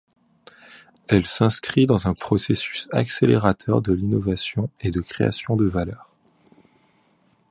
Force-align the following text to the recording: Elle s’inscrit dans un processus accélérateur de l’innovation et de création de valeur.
Elle 1.07 1.27
s’inscrit 1.27 1.85
dans 1.85 2.07
un 2.07 2.15
processus 2.15 2.89
accélérateur 2.91 3.83
de 3.83 3.93
l’innovation 3.93 4.71
et 4.79 4.89
de 4.89 4.99
création 4.99 5.55
de 5.55 5.65
valeur. 5.65 6.09